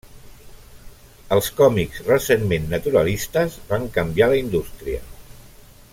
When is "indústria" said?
4.45-5.05